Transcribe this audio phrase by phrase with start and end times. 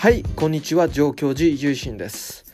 [0.00, 2.44] はいこんにちは上京寺重心です。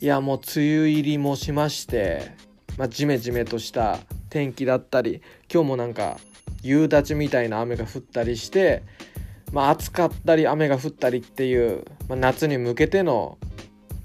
[0.00, 2.32] いやもう梅雨入りもしまして
[2.76, 6.18] まあ、ジメジメとした天気だったり今日もなんか
[6.62, 8.82] 夕立みたいな雨が降ったりして
[9.52, 13.38] まあ暑かったり雨が降ったりっていう、まあ、夏に向けての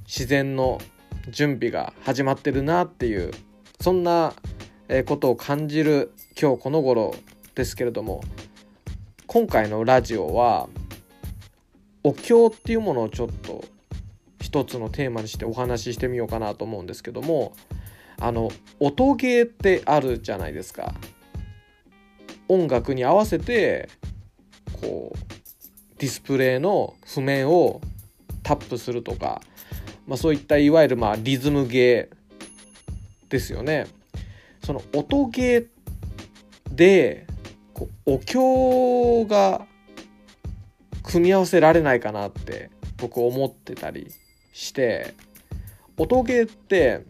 [0.05, 0.79] 自然の
[1.27, 3.31] 準備が始まってるなっていう
[3.81, 4.33] そんな
[5.07, 7.15] ことを感じる今日この頃
[7.55, 8.21] ですけれども
[9.25, 10.69] 今回のラジオは
[12.09, 13.63] お経っていうものをちょっと
[14.41, 17.53] 一つのテーマにしてお話ししてみようかなと思うんですけども
[18.19, 20.95] あの音ゲーってあるじゃないですか。
[22.47, 23.89] 音楽に合わせて
[24.81, 25.17] こう
[25.99, 27.79] ディスプレイの譜面を
[28.41, 29.39] タップするとか、
[30.07, 33.85] まあ、そういったいわゆるまあリズムゲーですよね。
[34.63, 35.67] その音ゲー
[36.71, 37.27] で
[37.75, 39.67] こうお経が
[41.09, 44.11] 組み合わせられないかなって僕思ってたり
[44.53, 45.15] して
[45.97, 47.03] 音ゲーって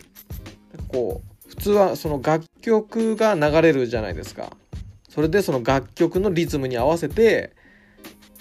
[0.88, 4.56] こう普通はその楽曲が流れるじゃないですか
[5.10, 7.54] それでその楽曲のリズムに合わせて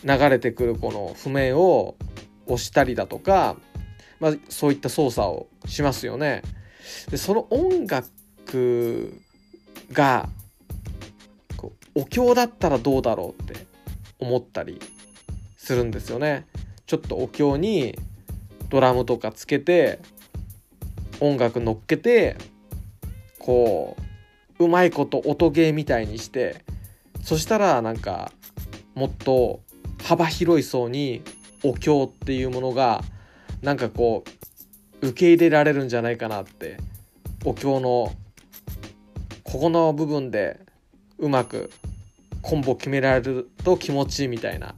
[0.04, 1.96] 流れてくるこの譜面を
[2.46, 3.56] 押したりだとか、
[4.20, 6.42] まあ、そういった操作をしますよね。
[7.10, 9.20] でその音楽
[9.90, 10.28] が
[11.56, 13.66] こうお経だったらどうだろうって
[14.20, 14.80] 思ったり
[15.68, 16.46] するんですよね。
[16.86, 17.94] ちょっとお経に
[18.70, 19.98] ドラムとかつけて
[21.20, 22.38] 音楽乗っけて
[23.38, 23.94] こ
[24.58, 26.64] ううまいこと音ゲーみたいにして
[27.22, 28.32] そしたらなんか
[28.94, 29.60] もっと
[30.02, 31.20] 幅広い層に
[31.62, 33.02] お経っていうものが
[33.60, 34.24] なんかこ
[35.02, 36.78] う受け入れられるんじゃないかなって
[37.44, 38.14] お経の
[39.44, 40.60] ここの部分で
[41.18, 41.70] うまく
[42.40, 44.74] コンボ決められると気持ちいいみたいな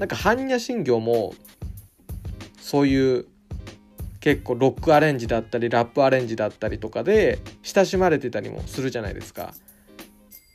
[0.00, 1.34] なんか般若心経も
[2.58, 3.26] そういう
[4.20, 9.52] 結構ロックアレンジだったりラップアレンジだったりとかで親しまれてたりもするじゃないですか。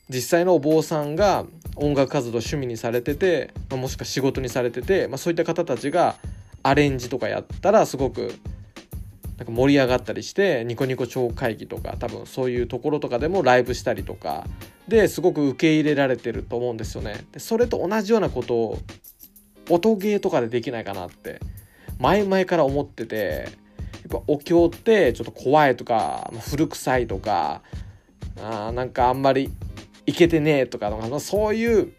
[0.09, 1.45] 実際のお坊さんが
[1.75, 6.15] 音楽活動趣味にされてて、まあ、もしくは仕事にされてて、まあ、そういった方たちが
[6.63, 8.33] アレンジとかやったらすごく
[9.37, 14.45] なんか盛り上がったりしてニコニコ超会議とか多分そういうところとかでもライブしたりとか
[14.87, 17.25] ですごく受け入れられてると思うんですよね。
[17.31, 18.79] でそれと同じようなことを
[19.69, 21.39] 音ゲーとかでできないかなって
[21.99, 23.49] 前々から思ってて
[24.09, 27.61] やっぱお経ってちょっと怖いとか古臭いとか
[28.41, 29.51] あなんかあんまり
[30.05, 31.93] いけてねえとかそういう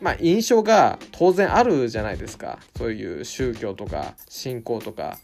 [0.00, 2.58] まあ印象が当然あるじゃないですか。
[2.76, 5.18] そういう宗教とか信仰とか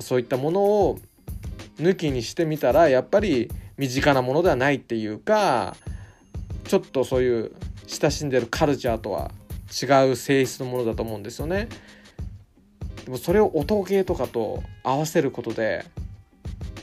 [0.00, 0.98] そういったものを
[1.78, 5.76] 抜きにしてみたらやっぱり身近なものではないっていうか
[6.64, 7.52] ちょっとそういう
[7.86, 9.30] 親しんでるカルチャーとは
[9.70, 11.68] 違う性質のものだと思うんですよね。
[13.04, 15.84] でもそれを音ゲーとかと合わせることで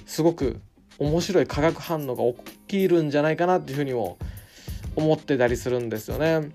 [0.05, 0.59] すごく
[0.97, 4.17] 面白い化学反応が起きるんじゃないかなっていうふうにも
[4.95, 6.51] 思ってたりするんですよね。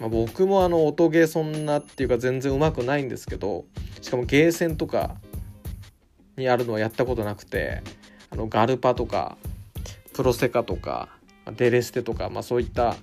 [0.00, 3.64] まあ、僕もあの音ゲーそんなっていうか全然うまくないんですけど
[4.00, 5.16] しかもゲーセンとか
[6.36, 7.82] にあるのはやったことなくて
[8.30, 9.36] あのガルパとか
[10.14, 11.08] プロセカとか
[11.56, 12.96] デレステとか、まあ、そういった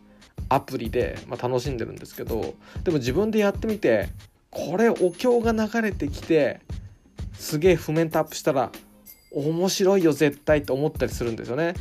[0.49, 4.09] アプリで、まあ、楽しんでるんですけどでも自分でやってみて
[4.49, 6.61] これお経が流れてきて
[7.33, 8.71] すげえ譜面タップしたら
[9.31, 11.73] 面白いよ絶対って思ったりするんですよね。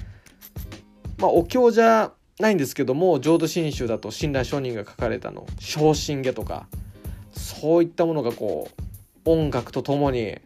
[1.18, 6.66] まあお経じゃないんですけども浄土真宗だと親鸞上人が書かれたの「昇進下」とか
[7.32, 8.68] そういったものがこ
[9.24, 10.38] う音楽とともに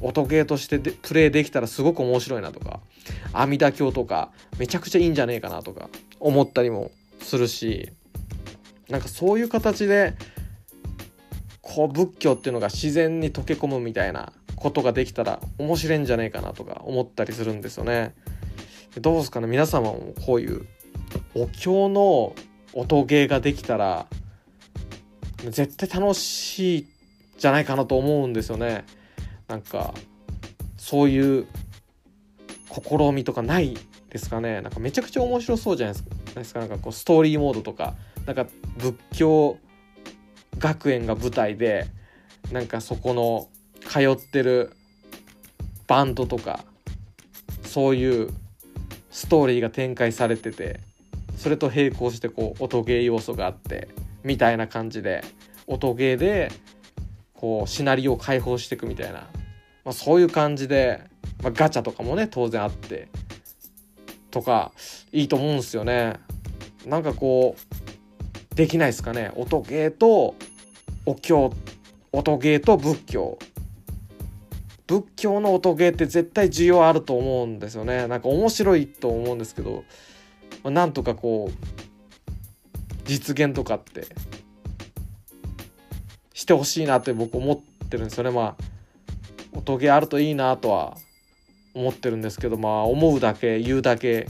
[0.00, 2.80] 音ゲーとしてでプレイできたらすごく面白いなとか
[3.34, 6.90] 阿弥陀経とかめちゃくちゃいいんじゃねえかなとか思ったりも
[7.22, 7.92] するし
[8.88, 10.14] なんかそういう形で
[11.60, 18.14] こう仏教っていうのが自然に溶け込むみたいなことができたら面白いんじゃないかなとか思ったりするんですよね。
[19.00, 19.46] どうですかね？
[19.46, 20.66] 皆様もこういう
[21.34, 22.34] お経の
[22.74, 24.06] 音ゲーができたら
[25.48, 26.88] 絶対楽しい
[27.38, 28.84] じゃないかなと思うんですよね。
[29.48, 29.94] なんか
[30.76, 31.46] そういう
[32.70, 33.76] 試みとかない
[34.10, 34.60] ですかね？
[34.60, 36.16] なんかめちゃくちゃ面白そうじゃないですか？
[36.34, 37.94] なんかこうストーリーモードとか
[38.26, 38.46] なんか
[38.78, 39.58] 仏教
[40.58, 41.86] 学園が舞台で
[42.50, 43.48] なんかそこの
[43.88, 44.72] 通ってる
[45.86, 46.64] バンドとか
[47.64, 48.30] そういう
[49.10, 50.80] ストーリーが展開されてて
[51.36, 53.88] それと並行してこう音ゲー要素があって
[54.22, 55.24] みたいな感じで
[55.66, 56.52] 音ゲーで
[57.34, 59.20] こうシナリオを解放していくみたいな、
[59.84, 61.02] まあ、そういう感じで、
[61.42, 63.08] まあ、ガチャとかもね当然あって
[64.32, 64.72] とか
[65.12, 66.14] いいと思うんすよね。
[66.86, 69.30] なんかこうできないですかね。
[69.36, 70.34] 音ゲーと
[71.06, 71.52] お経
[72.10, 73.38] 音ゲーと仏教。
[74.88, 78.08] 仏教の音ゲーって絶対需要あると思うんですよね。
[78.08, 79.84] なんか面白いと思うんですけど、
[80.64, 81.52] まあ、なんとかこう
[83.04, 84.06] 実現とかって
[86.34, 88.30] してほしいなって僕思ってるんですよね。
[88.30, 88.72] まあ
[89.52, 90.96] 音ゲーあるといいなとは
[91.74, 94.26] 思ってるんですけどまあ思うだけ言うだけ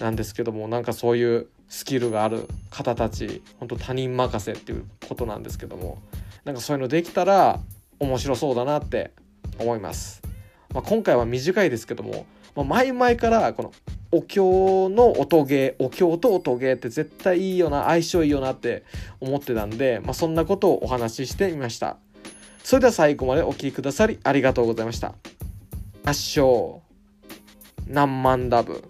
[0.00, 5.98] なんですけどもなんかそういうスキルがある方たち本当他人任せっていうことなんですけども
[6.44, 7.60] なんかそういうのできたら
[7.98, 9.10] 面白そうだなって
[9.58, 10.22] 思います。
[10.72, 13.72] まあ、今回は短いですけども、まあ、前々からこの
[14.12, 18.84] お経の音ゲーお経と音ゲーって絶対いいよな相性いいよなって
[19.20, 21.96] 思ってたんで、まあ、そんなことをお話ししてみました
[22.64, 25.14] それでは最後までお聴きくださりありがとうございました
[26.04, 26.80] 圧勝
[27.86, 28.82] 何万ダブ。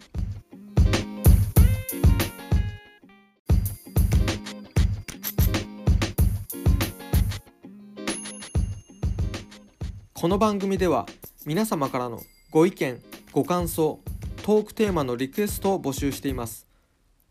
[10.14, 11.06] この番組では
[11.46, 12.20] 皆様からの
[12.50, 13.00] ご意見
[13.32, 14.00] ご感想
[14.42, 16.66] トークテーマのリクエストを募集しています。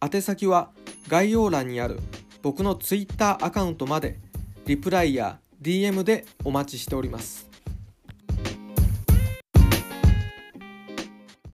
[0.02, 0.72] 宛先は
[1.08, 2.00] 概要欄にある
[2.42, 4.20] 僕の Twitter アカウントまで
[4.66, 7.47] リプライや DM でお待ちしております。